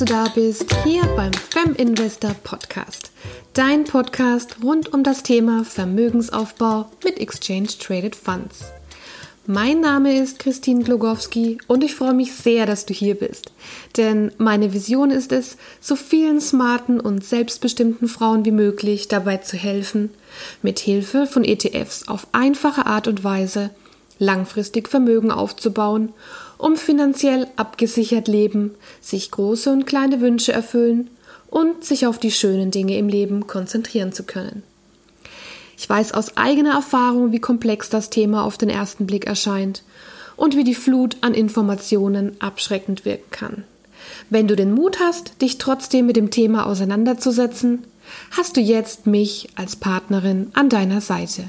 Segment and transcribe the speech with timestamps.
[0.00, 3.12] du da bist, hier beim Fem Investor Podcast.
[3.54, 8.66] Dein Podcast rund um das Thema Vermögensaufbau mit Exchange Traded Funds.
[9.46, 13.52] Mein Name ist Christine Glogowski und ich freue mich sehr, dass du hier bist.
[13.96, 19.56] Denn meine Vision ist es, so vielen smarten und selbstbestimmten Frauen wie möglich dabei zu
[19.56, 20.10] helfen,
[20.60, 23.70] mit Hilfe von ETFs auf einfache Art und Weise
[24.18, 26.12] langfristig Vermögen aufzubauen,
[26.58, 31.10] um finanziell abgesichert leben, sich große und kleine Wünsche erfüllen
[31.48, 34.62] und sich auf die schönen Dinge im Leben konzentrieren zu können.
[35.78, 39.82] Ich weiß aus eigener Erfahrung, wie komplex das Thema auf den ersten Blick erscheint
[40.36, 43.64] und wie die Flut an Informationen abschreckend wirken kann.
[44.30, 47.84] Wenn du den Mut hast, dich trotzdem mit dem Thema auseinanderzusetzen,
[48.30, 51.44] hast du jetzt mich als Partnerin an deiner Seite.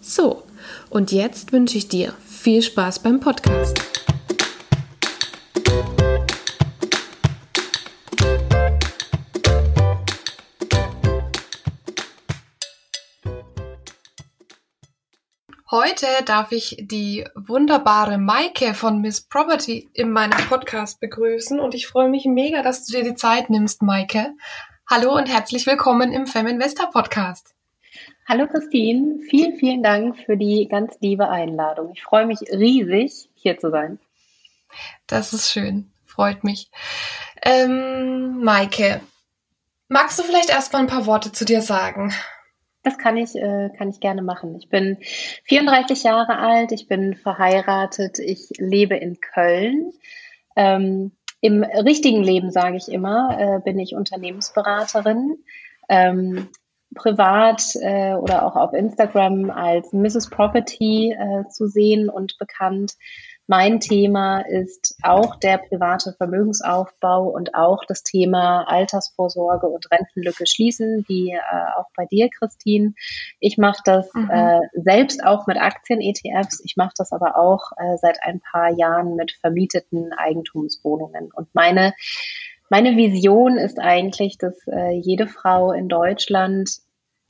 [0.00, 0.42] So,
[0.88, 3.80] und jetzt wünsche ich dir viel Spaß beim Podcast.
[15.72, 21.86] Heute darf ich die wunderbare Maike von Miss Property in meinem Podcast begrüßen und ich
[21.86, 24.34] freue mich mega, dass du dir die Zeit nimmst, Maike.
[24.90, 27.54] Hallo und herzlich willkommen im Fem Investor Podcast.
[28.28, 31.92] Hallo Christine, vielen, vielen Dank für die ganz liebe Einladung.
[31.94, 34.00] Ich freue mich riesig, hier zu sein.
[35.06, 36.70] Das ist schön, freut mich.
[37.42, 39.00] Ähm, Maike,
[39.88, 42.12] magst du vielleicht erstmal ein paar Worte zu dir sagen?
[42.82, 44.56] Das kann ich, äh, kann ich gerne machen.
[44.56, 44.98] Ich bin
[45.44, 49.92] 34 Jahre alt, ich bin verheiratet, ich lebe in Köln.
[50.56, 55.38] Ähm, Im richtigen Leben, sage ich immer, äh, bin ich Unternehmensberaterin.
[55.88, 56.48] Ähm,
[56.94, 60.30] privat äh, oder auch auf Instagram als Mrs.
[60.30, 62.94] Property äh, zu sehen und bekannt.
[63.50, 71.04] Mein Thema ist auch der private Vermögensaufbau und auch das Thema Altersvorsorge und Rentenlücke schließen,
[71.08, 71.40] wie äh,
[71.76, 72.94] auch bei dir, Christine.
[73.40, 74.30] Ich mache das mhm.
[74.30, 76.62] äh, selbst auch mit Aktien-ETFs.
[76.64, 81.32] Ich mache das aber auch äh, seit ein paar Jahren mit vermieteten Eigentumswohnungen.
[81.34, 81.92] Und meine
[82.68, 86.70] meine Vision ist eigentlich, dass äh, jede Frau in Deutschland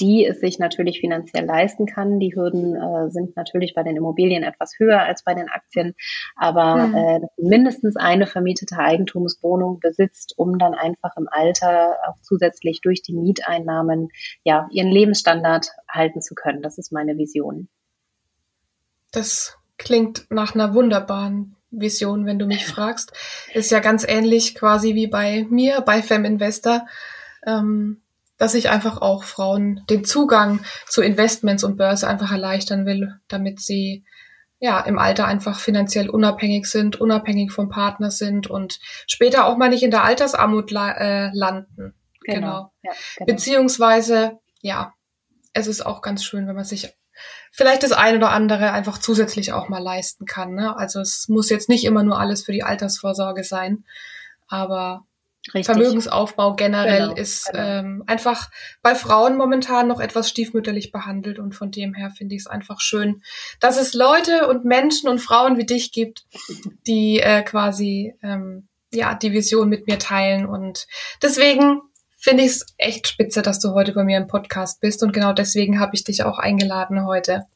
[0.00, 2.18] die es sich natürlich finanziell leisten kann.
[2.18, 5.94] Die Hürden äh, sind natürlich bei den Immobilien etwas höher als bei den Aktien,
[6.36, 6.94] aber mhm.
[6.94, 13.14] äh, mindestens eine vermietete Eigentumswohnung besitzt, um dann einfach im Alter auch zusätzlich durch die
[13.14, 14.08] Mieteinnahmen
[14.44, 16.62] ja ihren Lebensstandard halten zu können.
[16.62, 17.68] Das ist meine Vision.
[19.12, 23.12] Das klingt nach einer wunderbaren Vision, wenn du mich fragst.
[23.54, 26.86] Ist ja ganz ähnlich quasi wie bei mir, bei Fem Investor.
[27.46, 28.02] Ähm,
[28.40, 33.60] dass ich einfach auch Frauen den Zugang zu Investments und Börse einfach erleichtern will, damit
[33.60, 34.02] sie
[34.58, 39.68] ja im Alter einfach finanziell unabhängig sind, unabhängig vom Partner sind und später auch mal
[39.68, 41.92] nicht in der Altersarmut la äh, landen.
[42.22, 42.34] Genau.
[42.34, 42.72] genau.
[42.82, 43.26] Ja, genau.
[43.26, 44.94] Beziehungsweise, ja,
[45.52, 46.94] es ist auch ganz schön, wenn man sich
[47.52, 50.54] vielleicht das ein oder andere einfach zusätzlich auch mal leisten kann.
[50.54, 50.74] Ne?
[50.74, 53.84] Also es muss jetzt nicht immer nur alles für die Altersvorsorge sein,
[54.48, 55.04] aber
[55.46, 55.66] Richtig.
[55.66, 57.64] Vermögensaufbau generell genau, ist genau.
[57.64, 58.50] Ähm, einfach
[58.82, 62.80] bei Frauen momentan noch etwas stiefmütterlich behandelt und von dem her finde ich es einfach
[62.80, 63.22] schön,
[63.58, 66.26] dass es Leute und Menschen und Frauen wie dich gibt,
[66.86, 70.86] die äh, quasi ähm, ja die Vision mit mir teilen und
[71.22, 71.80] deswegen
[72.18, 75.32] finde ich es echt spitze, dass du heute bei mir im Podcast bist und genau
[75.32, 77.46] deswegen habe ich dich auch eingeladen heute.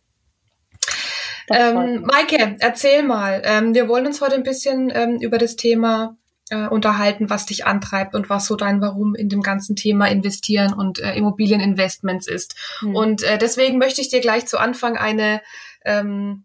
[1.51, 3.43] Ähm, Maike, erzähl mal.
[3.45, 6.17] Ähm, wir wollen uns heute ein bisschen ähm, über das Thema
[6.51, 10.75] äh, unterhalten, was dich antreibt und was so dein Warum in dem ganzen Thema investieren
[10.75, 12.57] und äh, Immobilieninvestments ist.
[12.81, 12.97] Mhm.
[12.97, 15.41] Und äh, deswegen möchte ich dir gleich zu Anfang eine
[15.85, 16.45] ähm,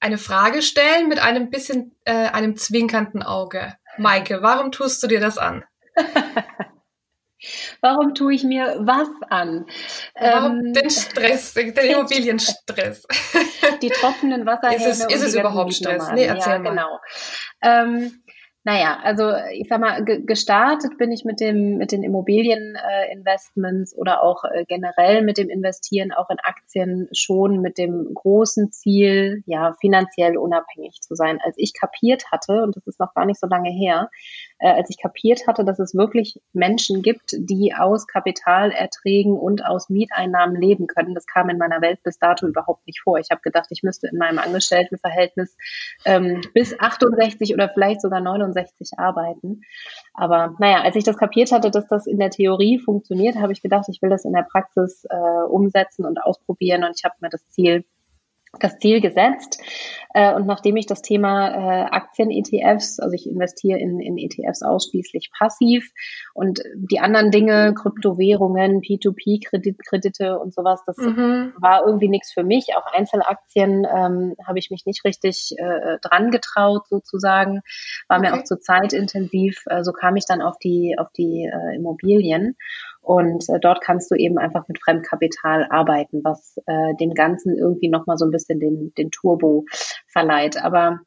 [0.00, 3.76] eine Frage stellen mit einem bisschen äh, einem zwinkernden Auge.
[3.98, 5.64] Maike, warum tust du dir das an?
[7.80, 9.66] Warum tue ich mir was an?
[10.14, 13.04] Warum ähm, den Stress, den Immobilienstress.
[13.82, 14.88] Die tropfenden Wasserhähne.
[14.88, 16.10] Ist es, ist es überhaupt Stress?
[16.12, 16.70] Nee, erzähl ja, mal.
[16.70, 17.00] genau.
[17.60, 18.21] Ähm,
[18.64, 24.22] naja, also ich sag mal, gestartet bin ich mit dem mit den Immobilieninvestments äh, oder
[24.22, 29.74] auch äh, generell mit dem Investieren auch in Aktien schon mit dem großen Ziel, ja,
[29.80, 31.40] finanziell unabhängig zu sein.
[31.44, 34.10] Als ich kapiert hatte, und das ist noch gar nicht so lange her,
[34.62, 39.90] äh, als ich kapiert hatte, dass es wirklich Menschen gibt, die aus Kapitalerträgen und aus
[39.90, 43.18] Mieteinnahmen leben können, das kam in meiner Welt bis dato überhaupt nicht vor.
[43.18, 45.56] Ich habe gedacht, ich müsste in meinem Angestelltenverhältnis
[46.04, 49.62] ähm, bis 68 oder vielleicht sogar 69 65 arbeiten.
[50.14, 53.62] Aber naja, als ich das kapiert hatte, dass das in der Theorie funktioniert, habe ich
[53.62, 55.16] gedacht, ich will das in der Praxis äh,
[55.48, 57.84] umsetzen und ausprobieren und ich habe mir das Ziel
[58.58, 59.60] das Ziel gesetzt,
[60.14, 65.30] Äh, und nachdem ich das Thema äh, Aktien-ETFs, also ich investiere in, in ETFs ausschließlich
[65.36, 65.90] passiv
[66.34, 71.52] und die anderen Dinge, Kryptowährungen, P2P-Kredite und sowas, das mhm.
[71.58, 72.76] war irgendwie nichts für mich.
[72.76, 77.62] Auch Einzelaktien ähm, habe ich mich nicht richtig äh, dran getraut, sozusagen.
[78.08, 78.30] War okay.
[78.30, 79.64] mir auch zu zeitintensiv.
[79.66, 82.56] Äh, so kam ich dann auf die, auf die äh, Immobilien.
[83.02, 87.88] Und äh, dort kannst du eben einfach mit Fremdkapital arbeiten, was äh, dem Ganzen irgendwie
[87.88, 89.64] nochmal so ein bisschen den, den Turbo
[90.06, 90.56] verleiht.
[90.62, 91.00] Aber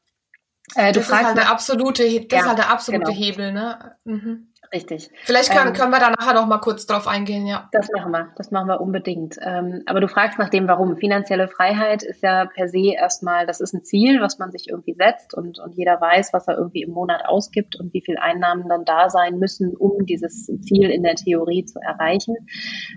[0.75, 3.17] äh, du das fragst ist halt der absolute, das ja, ist halt der absolute genau.
[3.17, 3.95] Hebel, ne?
[4.03, 4.53] Mhm.
[4.73, 5.09] Richtig.
[5.23, 7.69] Vielleicht können, ähm, können wir da nachher noch mal kurz drauf eingehen, ja.
[7.71, 9.37] Das machen wir, das machen wir unbedingt.
[9.41, 10.97] Ähm, aber du fragst nach dem, warum.
[10.97, 14.93] Finanzielle Freiheit ist ja per se erstmal, das ist ein Ziel, was man sich irgendwie
[14.93, 18.69] setzt und, und jeder weiß, was er irgendwie im Monat ausgibt und wie viel Einnahmen
[18.69, 22.35] dann da sein müssen, um dieses Ziel in der Theorie zu erreichen.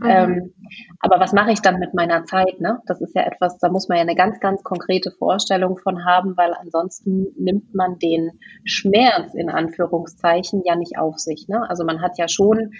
[0.00, 0.08] Mhm.
[0.08, 0.54] Ähm,
[1.00, 2.60] aber was mache ich dann mit meiner Zeit?
[2.60, 2.80] Ne?
[2.86, 6.36] Das ist ja etwas, da muss man ja eine ganz, ganz konkrete Vorstellung von haben,
[6.36, 11.46] weil ansonsten nimmt man den Schmerz in Anführungszeichen ja nicht auf sich.
[11.48, 11.57] Ne?
[11.68, 12.72] Also man hat ja schon,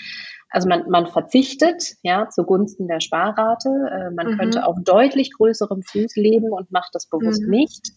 [0.50, 3.69] also man, man verzichtet ja zugunsten der Sparrate.
[3.69, 4.38] Äh, man mhm.
[4.38, 7.50] könnte auf deutlich größerem Fuß leben und macht das bewusst mhm.
[7.50, 7.92] nicht.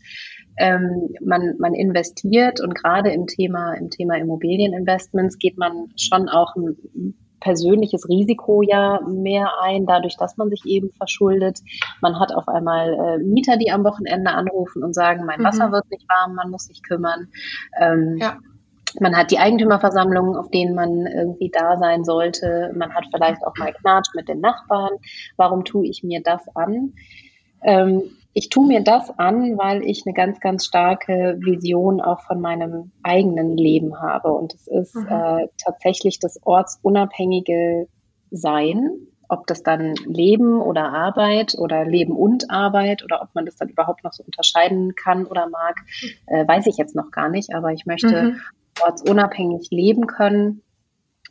[0.57, 6.55] Ähm, man, man investiert und gerade im Thema, im Thema Immobilieninvestments geht man schon auch
[6.55, 11.59] ein persönliches Risiko ja mehr ein, dadurch, dass man sich eben verschuldet.
[12.01, 15.71] Man hat auf einmal äh, Mieter, die am Wochenende anrufen und sagen, mein Wasser mhm.
[15.73, 17.27] wird nicht warm, man muss sich kümmern.
[17.79, 18.37] Ähm, ja.
[18.99, 22.71] Man hat die Eigentümerversammlungen, auf denen man irgendwie da sein sollte.
[22.75, 24.93] Man hat vielleicht auch mal Knatsch mit den Nachbarn.
[25.37, 26.93] Warum tue ich mir das an?
[27.63, 28.03] Ähm,
[28.33, 32.91] ich tue mir das an, weil ich eine ganz, ganz starke Vision auch von meinem
[33.03, 34.31] eigenen Leben habe.
[34.31, 35.07] Und es ist mhm.
[35.07, 37.87] äh, tatsächlich das ortsunabhängige
[38.31, 38.91] Sein,
[39.27, 43.69] ob das dann Leben oder Arbeit oder Leben und Arbeit oder ob man das dann
[43.69, 45.81] überhaupt noch so unterscheiden kann oder mag,
[46.27, 47.53] äh, weiß ich jetzt noch gar nicht.
[47.53, 48.41] Aber ich möchte mhm
[48.83, 50.61] ortsunabhängig leben können.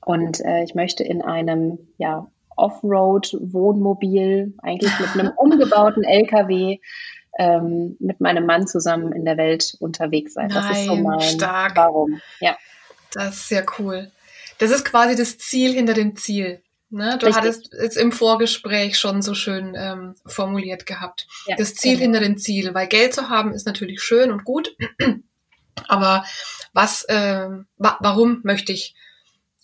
[0.05, 2.27] Und äh, ich möchte in einem ja,
[2.57, 6.79] Offroad-Wohnmobil, eigentlich mit einem umgebauten LKW,
[7.39, 10.49] ähm, mit meinem Mann zusammen in der Welt unterwegs sein.
[10.49, 11.77] Nein, das ist so mein stark.
[11.77, 12.21] Warum.
[12.41, 12.57] Ja.
[13.13, 14.11] Das ist sehr cool.
[14.59, 16.63] Das ist quasi das Ziel hinter dem Ziel.
[16.91, 17.17] Ne?
[17.19, 17.37] Du Richtig.
[17.37, 21.29] hattest es im Vorgespräch schon so schön ähm, formuliert gehabt.
[21.47, 22.03] Ja, das Ziel genau.
[22.03, 22.75] hinter dem Ziel.
[22.75, 24.77] Weil Geld zu haben ist natürlich schön und gut.
[25.89, 26.25] Aber
[26.73, 28.95] was, äh, wa warum möchte ich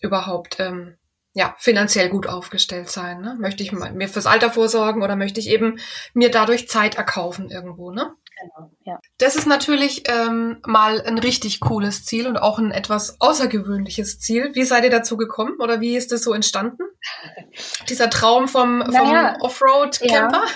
[0.01, 0.97] überhaupt ähm,
[1.33, 3.21] ja, finanziell gut aufgestellt sein?
[3.21, 3.37] Ne?
[3.39, 5.79] Möchte ich mir fürs Alter vorsorgen oder möchte ich eben
[6.15, 7.91] mir dadurch Zeit erkaufen irgendwo?
[7.91, 8.13] Ne?
[8.39, 9.01] Genau, ja.
[9.19, 14.51] Das ist natürlich ähm, mal ein richtig cooles Ziel und auch ein etwas außergewöhnliches Ziel.
[14.55, 16.83] Wie seid ihr dazu gekommen oder wie ist das so entstanden?
[17.89, 20.43] Dieser Traum vom, naja, vom Offroad-Camper?
[20.45, 20.53] Ja.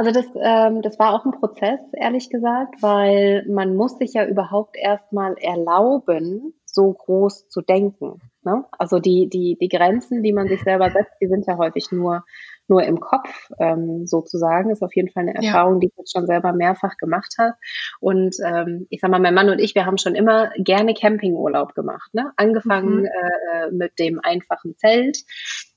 [0.00, 4.26] Also das, ähm, das war auch ein Prozess, ehrlich gesagt, weil man muss sich ja
[4.26, 8.18] überhaupt erstmal erlauben, so groß zu denken.
[8.42, 8.64] Ne?
[8.78, 12.24] Also die, die, die Grenzen, die man sich selber setzt, die sind ja häufig nur,
[12.66, 14.70] nur im Kopf ähm, sozusagen.
[14.70, 15.80] Ist auf jeden Fall eine Erfahrung, ja.
[15.80, 17.56] die ich jetzt schon selber mehrfach gemacht habe.
[18.00, 21.74] Und ähm, ich sag mal, mein Mann und ich, wir haben schon immer gerne Campingurlaub
[21.74, 22.14] gemacht.
[22.14, 22.32] Ne?
[22.36, 23.04] Angefangen mhm.
[23.04, 25.18] äh, mit dem einfachen Zelt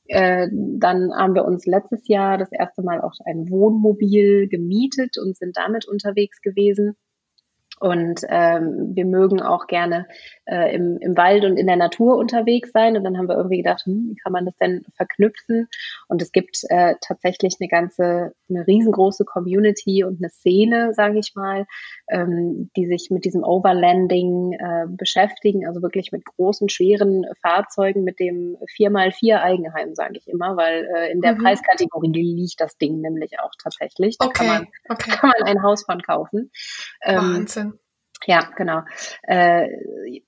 [0.07, 5.38] äh, dann haben wir uns letztes Jahr das erste Mal auch ein Wohnmobil gemietet und
[5.38, 6.95] sind damit unterwegs gewesen.
[7.83, 10.07] Und ähm, wir mögen auch gerne
[10.45, 12.95] äh, im, im Wald und in der Natur unterwegs sein.
[12.95, 15.68] Und dann haben wir irgendwie gedacht, hm, wie kann man das denn verknüpfen?
[16.07, 21.33] Und es gibt äh, tatsächlich eine ganze, eine riesengroße Community und eine Szene, sage ich
[21.35, 21.66] mal,
[22.09, 28.18] ähm, die sich mit diesem Overlanding äh, beschäftigen, also wirklich mit großen, schweren Fahrzeugen, mit
[28.18, 31.40] dem 4x4 Eigenheim, sage ich immer, weil äh, in der mhm.
[31.40, 34.18] Preiskategorie liegt das Ding nämlich auch tatsächlich.
[34.18, 34.45] Da okay.
[34.45, 35.11] kann, man, okay.
[35.11, 36.49] kann man ein Haus von kaufen.
[37.02, 37.72] Ähm, Wahnsinn.
[38.25, 38.81] Ja, genau.
[39.23, 39.68] Äh,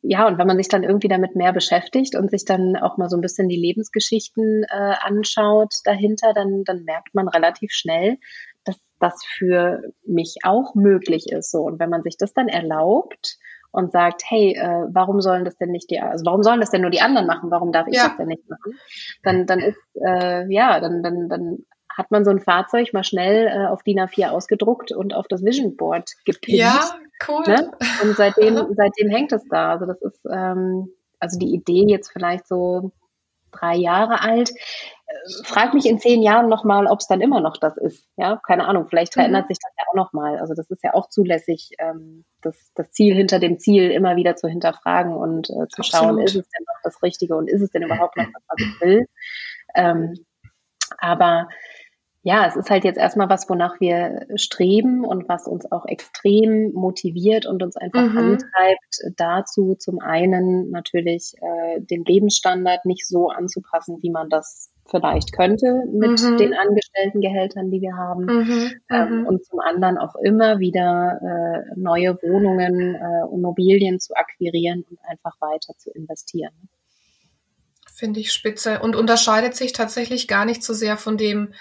[0.02, 3.10] ja, und wenn man sich dann irgendwie damit mehr beschäftigt und sich dann auch mal
[3.10, 8.18] so ein bisschen die Lebensgeschichten äh, anschaut dahinter, dann, dann merkt man relativ schnell,
[8.66, 11.52] dass das für mich auch möglich ist.
[11.52, 11.60] So.
[11.60, 13.38] Und wenn man sich das dann erlaubt
[13.72, 16.82] und sagt, hey, äh, warum sollen das denn nicht die, also warum sollen das denn
[16.82, 17.52] nur die anderen machen?
[17.52, 18.08] Warum darf ich ja.
[18.08, 18.80] das denn nicht machen?
[19.24, 21.58] Dann, dann ist, äh, ja, dann, dann, dann
[21.96, 25.44] hat man so ein Fahrzeug mal schnell äh, auf DIN A4 ausgedruckt und auf das
[25.44, 26.58] Vision Board gepinnt.
[26.58, 26.82] Ja,
[27.28, 27.44] cool.
[27.48, 27.72] Ne?
[28.04, 29.72] Und seitdem, seitdem hängt es da.
[29.72, 32.92] Also das ist, ähm, also die Idee jetzt vielleicht so
[33.52, 34.50] drei Jahre alt.
[34.50, 38.06] Äh, frag mich in zehn Jahren nochmal, ob es dann immer noch das ist.
[38.18, 38.88] Ja, keine Ahnung.
[38.90, 39.22] Vielleicht mhm.
[39.22, 39.54] verändert mhm.
[39.54, 40.38] sich das ja auch nochmal.
[40.40, 44.36] Also das ist ja auch zulässig, ähm, das, das Ziel hinter dem Ziel immer wieder
[44.36, 45.86] zu hinterfragen und äh, zu Absolut.
[45.86, 48.60] schauen, ist es denn noch das Richtige und ist es denn überhaupt noch das, was
[48.60, 49.08] ich will?
[49.76, 50.26] Ähm,
[50.98, 51.48] aber
[52.26, 56.74] ja, es ist halt jetzt erstmal was, wonach wir streben und was uns auch extrem
[56.74, 58.18] motiviert und uns einfach mhm.
[58.18, 65.34] antreibt, dazu zum einen natürlich äh, den Lebensstandard nicht so anzupassen, wie man das vielleicht
[65.34, 66.38] könnte mit mhm.
[66.38, 68.26] den Angestelltengehältern, die wir haben.
[68.26, 68.72] Mhm.
[68.90, 69.28] Ähm, mhm.
[69.28, 75.40] und zum anderen auch immer wieder äh, neue Wohnungen, äh, Immobilien zu akquirieren und einfach
[75.42, 76.54] weiter zu investieren.
[77.94, 81.54] Finde ich spitze und unterscheidet sich tatsächlich gar nicht so sehr von dem,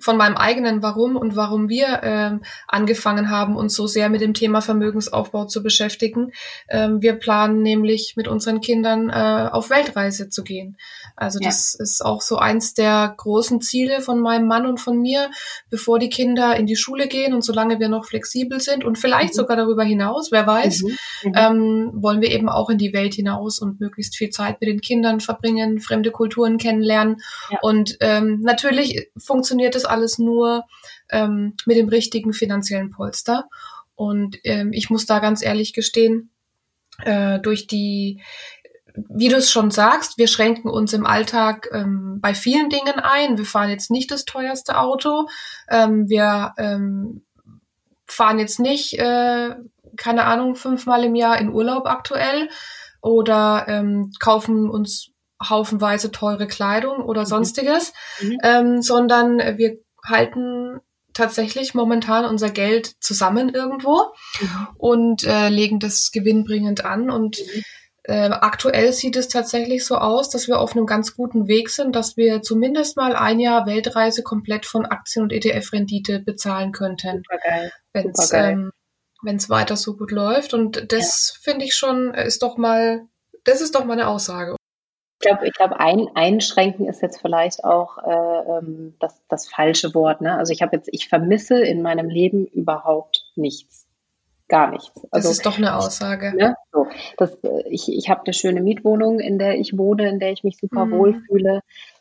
[0.00, 4.34] von meinem eigenen Warum und warum wir ähm, angefangen haben, uns so sehr mit dem
[4.34, 6.32] Thema Vermögensaufbau zu beschäftigen.
[6.68, 10.76] Ähm, wir planen nämlich mit unseren Kindern äh, auf Weltreise zu gehen.
[11.16, 11.48] Also ja.
[11.48, 15.30] das ist auch so eins der großen Ziele von meinem Mann und von mir,
[15.68, 19.34] bevor die Kinder in die Schule gehen und solange wir noch flexibel sind und vielleicht
[19.34, 19.36] mhm.
[19.36, 20.96] sogar darüber hinaus, wer weiß, mhm.
[21.24, 21.32] Mhm.
[21.36, 24.80] Ähm, wollen wir eben auch in die Welt hinaus und möglichst viel Zeit mit den
[24.80, 27.16] Kindern verbringen, fremde Kulturen kennenlernen.
[27.50, 27.58] Ja.
[27.62, 30.64] Und ähm, natürlich funktioniert es alles nur
[31.10, 33.48] ähm, mit dem richtigen finanziellen Polster.
[33.94, 36.30] Und ähm, ich muss da ganz ehrlich gestehen,
[37.04, 38.22] äh, durch die
[39.08, 43.38] wie du es schon sagst, wir schränken uns im Alltag ähm, bei vielen Dingen ein.
[43.38, 45.28] Wir fahren jetzt nicht das teuerste Auto.
[45.68, 47.22] Ähm, wir ähm,
[48.06, 49.54] fahren jetzt nicht, äh,
[49.96, 52.48] keine Ahnung, fünfmal im Jahr in Urlaub aktuell
[53.00, 55.09] oder ähm, kaufen uns
[55.42, 57.26] haufenweise teure Kleidung oder mhm.
[57.26, 58.38] sonstiges, mhm.
[58.42, 60.80] Ähm, sondern wir halten
[61.12, 64.68] tatsächlich momentan unser Geld zusammen irgendwo mhm.
[64.76, 67.10] und äh, legen das gewinnbringend an.
[67.10, 67.62] Und mhm.
[68.04, 71.96] äh, aktuell sieht es tatsächlich so aus, dass wir auf einem ganz guten Weg sind,
[71.96, 77.22] dass wir zumindest mal ein Jahr Weltreise komplett von Aktien- und ETF-Rendite bezahlen könnten.
[77.92, 78.70] Wenn es ähm,
[79.22, 80.54] weiter so gut läuft.
[80.54, 81.40] Und das ja.
[81.42, 83.06] finde ich schon, ist doch mal,
[83.44, 84.56] das ist doch mal eine Aussage.
[85.22, 89.94] Ich glaube, ich glaube, ein, einschränken ist jetzt vielleicht auch äh, ähm, das, das falsche
[89.94, 90.22] Wort.
[90.22, 90.34] Ne?
[90.34, 93.86] Also ich habe jetzt, ich vermisse in meinem Leben überhaupt nichts.
[94.48, 95.06] Gar nichts.
[95.10, 96.34] Also, das ist doch eine Aussage.
[96.34, 96.56] Ne?
[96.72, 96.86] So,
[97.18, 97.36] das,
[97.66, 100.86] ich ich habe eine schöne Mietwohnung, in der ich wohne, in der ich mich super
[100.86, 100.92] mhm.
[100.92, 101.60] wohlfühle.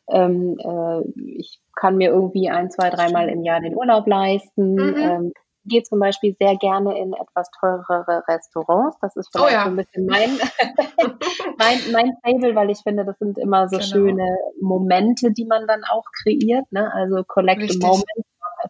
[0.09, 4.75] Ähm, äh, ich kann mir irgendwie ein, zwei, dreimal im Jahr den Urlaub leisten.
[4.75, 4.95] Mhm.
[4.97, 5.33] Ähm,
[5.69, 8.97] gehe zum Beispiel sehr gerne in etwas teurere Restaurants.
[9.01, 9.63] Das ist vielleicht oh ja.
[9.63, 10.29] so ein bisschen mein,
[11.57, 13.89] mein, mein Fable, weil ich finde, das sind immer so genau.
[13.89, 16.65] schöne Momente, die man dann auch kreiert.
[16.71, 16.91] Ne?
[16.93, 17.83] Also collect Richtig.
[17.83, 18.25] a moment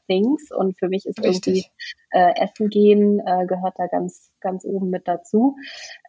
[0.08, 0.50] things.
[0.52, 1.48] Und für mich ist Richtig.
[1.48, 1.66] irgendwie
[2.12, 5.56] äh, Essen gehen äh, gehört da ganz, ganz oben mit dazu.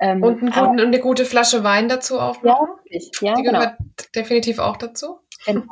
[0.00, 2.68] Ähm, und, guten, aber, eine gute Flasche Wein dazu aufmachen.
[2.84, 4.08] Ja, ja, die gehört genau.
[4.14, 5.19] definitiv auch dazu.
[5.46, 5.62] Genau.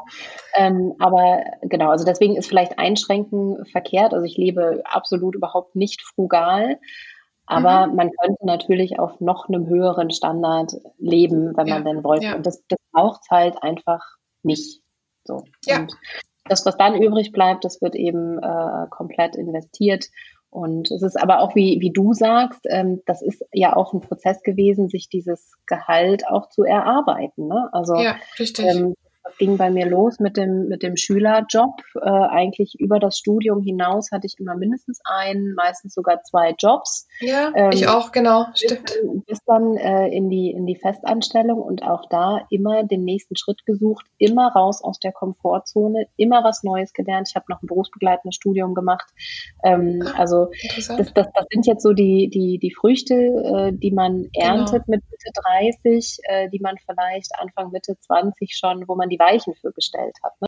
[0.55, 4.15] ähm, aber genau, also deswegen ist vielleicht Einschränken verkehrt.
[4.15, 6.79] Also ich lebe absolut überhaupt nicht frugal.
[7.47, 7.97] Aber mhm.
[7.97, 12.27] man könnte natürlich auf noch einem höheren Standard leben, wenn ja, man denn wollte.
[12.27, 12.37] Ja.
[12.37, 14.05] Und das, das braucht es halt einfach
[14.43, 14.83] nicht.
[15.25, 15.45] So.
[15.65, 15.79] Ja.
[15.81, 15.97] Und
[16.45, 20.07] das, was dann übrig bleibt, das wird eben äh, komplett investiert.
[20.51, 24.01] Und es ist aber auch, wie, wie du sagst, ähm, das ist ja auch ein
[24.01, 27.49] Prozess gewesen, sich dieses Gehalt auch zu erarbeiten.
[27.49, 27.69] Ne?
[27.73, 28.65] Also ja, richtig.
[28.65, 28.95] Ähm,
[29.39, 31.83] ging bei mir los mit dem, mit dem Schülerjob.
[31.95, 37.07] Äh, eigentlich über das Studium hinaus hatte ich immer mindestens einen, meistens sogar zwei Jobs.
[37.21, 38.93] Ja, ähm, ich auch, genau, stimmt.
[39.27, 43.65] Bis dann äh, in, die, in die Festanstellung und auch da immer den nächsten Schritt
[43.67, 47.29] gesucht, immer raus aus der Komfortzone, immer was Neues gelernt.
[47.31, 49.09] Ich habe noch ein berufsbegleitendes Studium gemacht.
[49.63, 53.91] Ähm, ah, also das, das, das sind jetzt so die, die, die Früchte, äh, die
[53.91, 54.47] man genau.
[54.47, 54.97] erntet genau.
[54.97, 55.31] mit Mitte
[55.83, 60.17] 30, äh, die man vielleicht Anfang Mitte 20 schon, wo man die Weichen für gestellt
[60.23, 60.33] hat.
[60.41, 60.47] Ne?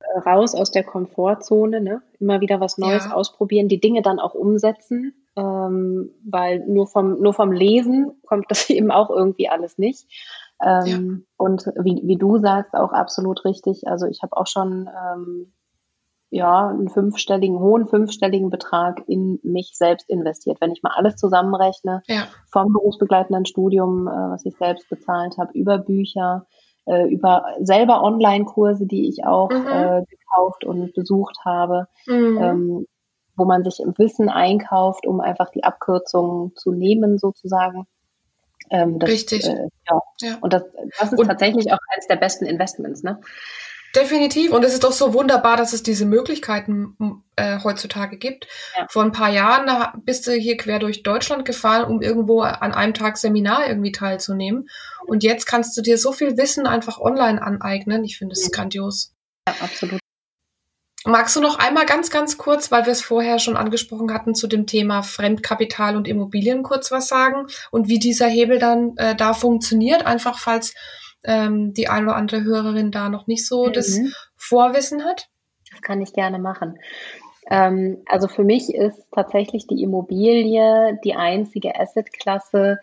[0.00, 2.02] Äh, raus aus der Komfortzone, ne?
[2.20, 3.12] immer wieder was Neues ja.
[3.12, 8.70] ausprobieren, die Dinge dann auch umsetzen, ähm, weil nur vom, nur vom Lesen kommt das
[8.70, 10.06] eben auch irgendwie alles nicht.
[10.64, 11.26] Ähm, ja.
[11.36, 13.88] Und wie, wie du sagst, auch absolut richtig.
[13.88, 15.52] Also ich habe auch schon ähm,
[16.32, 20.62] ja, einen fünfstelligen, hohen fünfstelligen Betrag in mich selbst investiert.
[20.62, 22.26] Wenn ich mal alles zusammenrechne, ja.
[22.50, 26.46] vom berufsbegleitenden Studium, äh, was ich selbst bezahlt habe, über Bücher,
[26.86, 29.66] äh, über selber Online-Kurse, die ich auch mhm.
[29.66, 32.38] äh, gekauft und besucht habe, mhm.
[32.40, 32.86] ähm,
[33.36, 37.86] wo man sich im Wissen einkauft, um einfach die Abkürzungen zu nehmen sozusagen.
[38.70, 39.46] Ähm, das, Richtig.
[39.46, 40.00] Äh, ja.
[40.20, 40.38] ja.
[40.40, 40.64] Und das,
[40.98, 43.20] das ist und tatsächlich auch eines der besten Investments, ne?
[43.94, 44.52] Definitiv.
[44.52, 46.96] Und es ist doch so wunderbar, dass es diese Möglichkeiten
[47.36, 48.46] äh, heutzutage gibt.
[48.76, 48.86] Ja.
[48.88, 49.70] Vor ein paar Jahren
[50.04, 54.68] bist du hier quer durch Deutschland gefahren, um irgendwo an einem Tag Seminar irgendwie teilzunehmen.
[55.06, 58.04] Und jetzt kannst du dir so viel Wissen einfach online aneignen.
[58.04, 58.50] Ich finde es ja.
[58.50, 59.12] grandios.
[59.46, 60.00] Ja, absolut.
[61.04, 64.46] Magst du noch einmal ganz, ganz kurz, weil wir es vorher schon angesprochen hatten, zu
[64.46, 69.34] dem Thema Fremdkapital und Immobilien kurz was sagen und wie dieser Hebel dann äh, da
[69.34, 70.06] funktioniert?
[70.06, 70.74] Einfach falls
[71.24, 73.72] ähm, die eine oder andere Hörerin da noch nicht so mhm.
[73.72, 74.00] das
[74.36, 75.28] Vorwissen hat?
[75.80, 76.78] kann ich gerne machen.
[77.50, 82.78] Ähm, also für mich ist tatsächlich die Immobilie die einzige Assetklasse,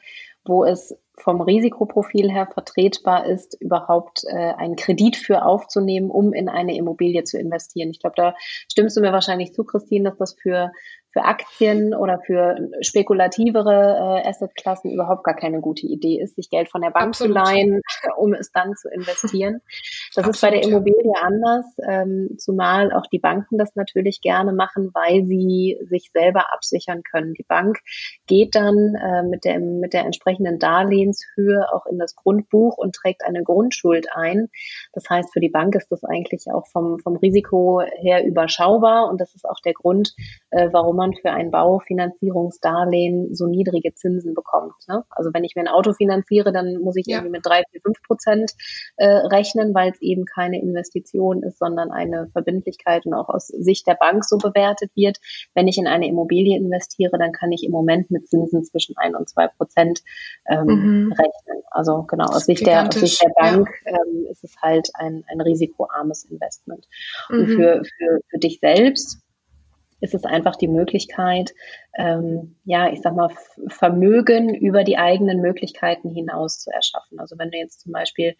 [0.45, 6.47] wo es vom Risikoprofil her vertretbar ist, überhaupt äh, einen Kredit für aufzunehmen, um in
[6.47, 7.89] eine Immobilie zu investieren.
[7.89, 8.35] Ich glaube, da
[8.71, 10.71] stimmst du mir wahrscheinlich zu, Christine, dass das für
[11.11, 16.69] für Aktien oder für spekulativere äh, Assetklassen überhaupt gar keine gute Idee ist, sich Geld
[16.69, 17.35] von der Bank Absolut.
[17.35, 17.81] zu leihen,
[18.17, 19.61] um es dann zu investieren.
[20.13, 21.21] Das Absolut, ist bei der Immobilie ja.
[21.21, 27.01] anders, ähm, zumal auch die Banken das natürlich gerne machen, weil sie sich selber absichern
[27.01, 27.33] können.
[27.33, 27.79] Die Bank
[28.27, 33.25] geht dann äh, mit, der, mit der entsprechenden Darlehenshöhe auch in das Grundbuch und trägt
[33.25, 34.49] eine Grundschuld ein.
[34.93, 39.19] Das heißt, für die Bank ist das eigentlich auch vom, vom Risiko her überschaubar und
[39.19, 40.13] das ist auch der Grund,
[40.51, 44.73] äh, warum man für ein Baufinanzierungsdarlehen so niedrige Zinsen bekommt.
[44.87, 45.03] Ne?
[45.09, 47.17] Also wenn ich mir ein Auto finanziere, dann muss ich ja.
[47.17, 48.51] irgendwie mit drei, vier, fünf Prozent
[48.97, 53.87] äh, rechnen, weil es eben keine Investition ist, sondern eine Verbindlichkeit und auch aus Sicht
[53.87, 55.17] der Bank so bewertet wird.
[55.55, 59.15] Wenn ich in eine Immobilie investiere, dann kann ich im Moment mit Zinsen zwischen ein
[59.15, 60.01] und zwei Prozent
[60.47, 61.13] ähm, mhm.
[61.13, 61.63] rechnen.
[61.71, 63.93] Also genau, aus Sicht, der, aus Sicht der Bank ja.
[63.93, 66.87] ähm, ist es halt ein, ein risikoarmes Investment.
[67.29, 67.55] Und mhm.
[67.55, 69.21] für, für, für dich selbst
[70.01, 71.53] ist es einfach die Möglichkeit,
[71.97, 73.29] ähm, ja, ich sag mal,
[73.67, 77.19] Vermögen über die eigenen Möglichkeiten hinaus zu erschaffen.
[77.19, 78.35] Also wenn du jetzt zum Beispiel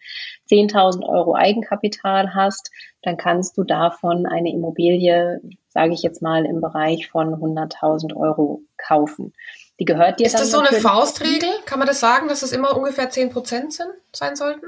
[0.50, 2.70] 10.000 Euro Eigenkapital hast,
[3.02, 8.62] dann kannst du davon eine Immobilie, sage ich jetzt mal, im Bereich von 100.000 Euro
[8.76, 9.32] kaufen.
[9.78, 11.48] Die gehört dir Ist das so eine Faustregel?
[11.64, 14.66] Kann man das sagen, dass es immer ungefähr 10 Prozent sind, sein sollten?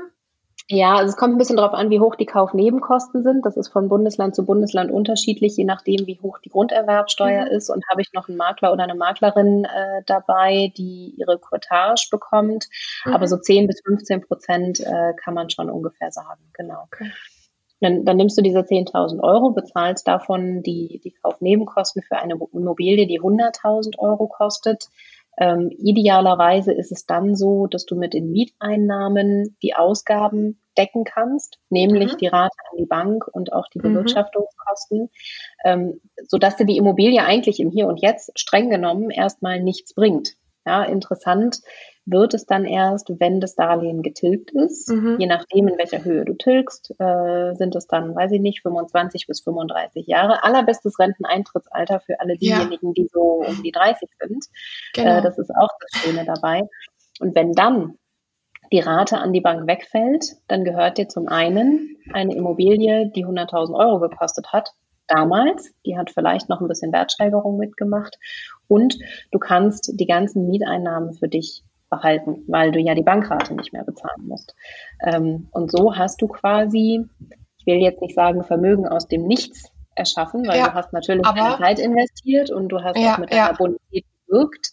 [0.74, 3.44] Ja, also es kommt ein bisschen darauf an, wie hoch die Kaufnebenkosten sind.
[3.44, 7.50] Das ist von Bundesland zu Bundesland unterschiedlich, je nachdem, wie hoch die Grunderwerbsteuer mhm.
[7.50, 7.68] ist.
[7.68, 12.68] Und habe ich noch einen Makler oder eine Maklerin äh, dabei, die ihre Cottage bekommt.
[13.04, 13.12] Mhm.
[13.12, 16.84] Aber so 10 bis 15 Prozent äh, kann man schon ungefähr sagen, genau.
[16.86, 17.12] Okay.
[17.82, 23.06] Dann, dann nimmst du diese 10.000 Euro, bezahlst davon die, die Kaufnebenkosten für eine Immobilie,
[23.06, 24.86] die 100.000 Euro kostet.
[25.38, 31.58] Ähm, idealerweise ist es dann so, dass du mit den Mieteinnahmen die Ausgaben decken kannst,
[31.70, 32.18] nämlich mhm.
[32.18, 33.94] die Rate an die Bank und auch die mhm.
[33.94, 35.08] Bewirtschaftungskosten, mhm.
[35.64, 40.34] ähm, sodass dir die Immobilie eigentlich im Hier und Jetzt streng genommen erstmal nichts bringt.
[40.64, 41.60] Ja, interessant
[42.04, 44.90] wird es dann erst, wenn das Darlehen getilgt ist.
[44.90, 45.16] Mhm.
[45.18, 49.26] Je nachdem, in welcher Höhe du tilgst, äh, sind es dann, weiß ich nicht, 25
[49.26, 50.42] bis 35 Jahre.
[50.42, 52.92] Allerbestes Renteneintrittsalter für alle diejenigen, ja.
[52.96, 54.44] die so um die 30 sind.
[54.94, 55.18] Genau.
[55.18, 56.62] Äh, das ist auch das Schöne dabei.
[57.20, 57.98] Und wenn dann
[58.72, 63.74] die Rate an die Bank wegfällt, dann gehört dir zum einen eine Immobilie, die 100.000
[63.74, 64.70] Euro gekostet hat,
[65.06, 65.72] damals.
[65.84, 68.18] Die hat vielleicht noch ein bisschen Wertsteigerung mitgemacht.
[68.66, 68.98] Und
[69.30, 71.62] du kannst die ganzen Mieteinnahmen für dich
[71.92, 74.54] behalten, weil du ja die Bankrate nicht mehr bezahlen musst.
[75.04, 77.04] Ähm, und so hast du quasi,
[77.58, 81.22] ich will jetzt nicht sagen Vermögen aus dem Nichts erschaffen, weil ja, du hast natürlich
[81.22, 83.52] deine Zeit investiert und du hast ja, auch mit deiner ja.
[83.52, 84.70] Bonität gewirkt.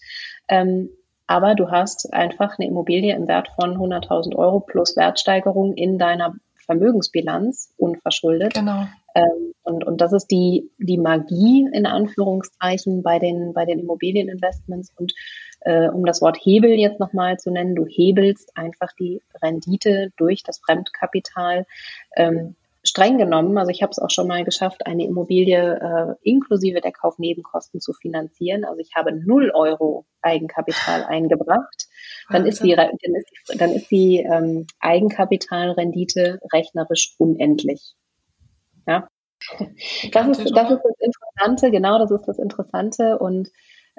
[0.48, 0.90] Ähm,
[1.28, 6.34] aber du hast einfach eine Immobilie im Wert von 100.000 Euro plus Wertsteigerung in deiner
[6.66, 8.54] Vermögensbilanz unverschuldet.
[8.54, 8.88] Genau.
[9.14, 14.92] Ähm, und, und das ist die, die Magie in Anführungszeichen bei den, bei den Immobilieninvestments.
[14.96, 15.14] Und
[15.62, 20.44] äh, um das Wort Hebel jetzt nochmal zu nennen, du hebelst einfach die Rendite durch
[20.44, 21.66] das Fremdkapital.
[22.16, 26.82] Ähm, streng genommen, also ich habe es auch schon mal geschafft, eine Immobilie äh, inklusive
[26.82, 28.64] der Kaufnebenkosten zu finanzieren.
[28.64, 31.88] Also ich habe null Euro Eigenkapital eingebracht.
[32.30, 37.96] Dann ist die, dann ist die, dann ist die ähm, Eigenkapitalrendite rechnerisch unendlich.
[38.88, 39.08] Ja.
[40.12, 43.18] Das ist, das ist das Interessante, genau, das ist das Interessante.
[43.20, 43.50] Und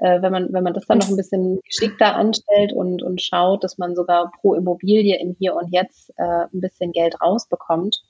[0.00, 3.62] äh, wenn man, wenn man das dann noch ein bisschen geschickter anstellt und, und schaut,
[3.62, 8.02] dass man sogar pro Immobilie im Hier und Jetzt äh, ein bisschen Geld rausbekommt,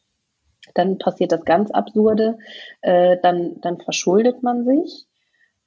[0.75, 2.39] dann passiert das ganz Absurde.
[2.81, 5.07] Äh, dann, dann verschuldet man sich.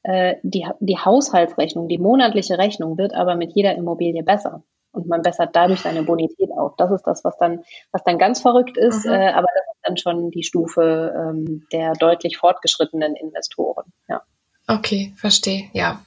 [0.04, 5.22] Äh, die, die Haushaltsrechnung, die monatliche Rechnung wird aber mit jeder Immobilie besser und man
[5.22, 6.76] bessert dadurch seine Bonität auf.
[6.78, 9.12] Das ist das, was dann, was dann ganz verrückt ist, mhm.
[9.12, 13.92] äh, aber das ist dann schon die Stufe ähm, der deutlich fortgeschrittenen Investoren.
[14.08, 14.22] Ja.
[14.68, 15.70] Okay, verstehe.
[15.74, 16.02] Ja,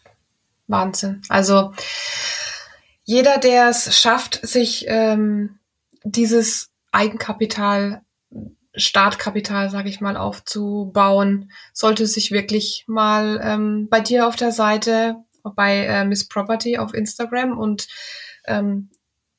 [0.67, 1.23] Wahnsinn.
[1.29, 1.73] Also
[3.05, 5.59] jeder, der es schafft, sich ähm,
[6.03, 8.03] dieses Eigenkapital,
[8.75, 15.17] Startkapital, sage ich mal, aufzubauen, sollte sich wirklich mal ähm, bei dir auf der Seite,
[15.55, 17.87] bei äh, Miss Property auf Instagram und
[18.47, 18.91] ähm,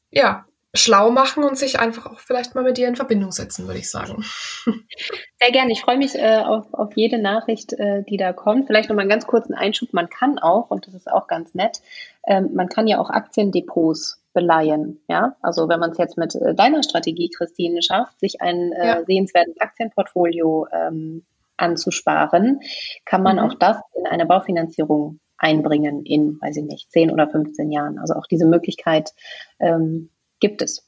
[0.09, 3.79] ja, schlau machen und sich einfach auch vielleicht mal mit dir in Verbindung setzen, würde
[3.79, 4.23] ich sagen.
[5.39, 5.71] Sehr gerne.
[5.71, 8.67] Ich freue mich äh, auf, auf jede Nachricht, äh, die da kommt.
[8.67, 9.93] Vielleicht noch mal einen ganz kurzen Einschub.
[9.93, 11.81] Man kann auch, und das ist auch ganz nett,
[12.27, 14.99] ähm, man kann ja auch Aktiendepots beleihen.
[15.07, 18.87] Ja, also wenn man es jetzt mit äh, deiner Strategie, Christine, schafft, sich ein äh,
[18.87, 19.05] ja.
[19.05, 21.25] sehenswertes Aktienportfolio ähm,
[21.55, 22.59] anzusparen,
[23.05, 23.43] kann man mhm.
[23.43, 27.99] auch das in eine Baufinanzierung einbringen in, weiß ich nicht, 10 oder 15 Jahren.
[27.99, 29.13] Also auch diese Möglichkeit
[29.59, 30.87] ähm, gibt es.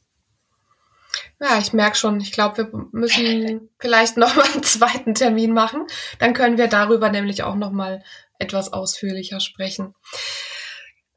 [1.39, 2.19] Ja, ich merke schon.
[2.19, 5.85] Ich glaube, wir müssen vielleicht noch mal einen zweiten Termin machen.
[6.19, 8.03] Dann können wir darüber nämlich auch noch mal
[8.37, 9.95] etwas ausführlicher sprechen.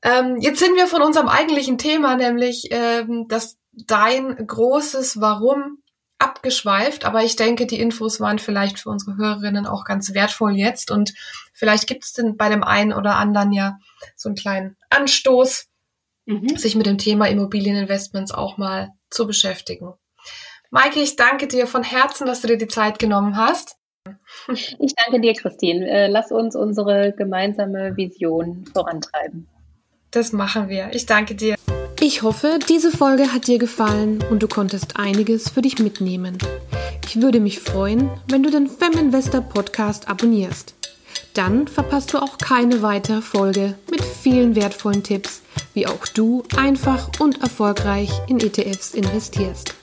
[0.03, 5.79] Ähm, jetzt sind wir von unserem eigentlichen Thema, nämlich ähm, dass dein großes Warum
[6.18, 10.90] abgeschweift, aber ich denke, die Infos waren vielleicht für unsere Hörerinnen auch ganz wertvoll jetzt
[10.90, 11.14] und
[11.53, 13.79] vielleicht gibt es denn bei dem einen oder anderen ja
[14.14, 15.66] so einen kleinen Anstoß,
[16.27, 16.57] mhm.
[16.57, 19.95] sich mit dem Thema Immobilieninvestments auch mal zu beschäftigen.
[20.71, 23.77] Maike, ich danke dir von Herzen, dass du dir die Zeit genommen hast.
[24.49, 25.89] Ich danke dir, Christine.
[25.89, 29.47] Äh, lass uns unsere gemeinsame Vision vorantreiben.
[30.11, 30.91] Das machen wir.
[30.93, 31.55] Ich danke dir.
[32.01, 36.37] Ich hoffe, diese Folge hat dir gefallen und du konntest einiges für dich mitnehmen.
[37.07, 40.75] Ich würde mich freuen, wenn du den Feminvestor Podcast abonnierst.
[41.35, 45.40] Dann verpasst du auch keine weitere Folge mit vielen wertvollen Tipps,
[45.73, 49.75] wie auch du einfach und erfolgreich in ETFs investierst.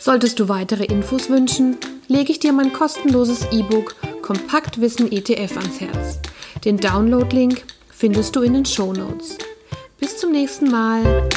[0.00, 1.76] Solltest du weitere Infos wünschen,
[2.08, 6.18] lege ich dir mein kostenloses E-Book Kompaktwissen ETF ans Herz.
[6.64, 9.36] Den Download-Link findest du in den Show Notes.
[9.98, 11.28] Bis zum nächsten Mal.